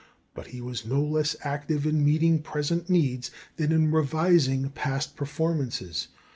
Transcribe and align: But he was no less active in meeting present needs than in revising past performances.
But 0.33 0.47
he 0.47 0.61
was 0.61 0.83
no 0.83 0.99
less 0.99 1.35
active 1.43 1.85
in 1.85 2.03
meeting 2.03 2.41
present 2.41 2.89
needs 2.89 3.29
than 3.57 3.71
in 3.71 3.91
revising 3.91 4.71
past 4.71 5.15
performances. 5.15 6.07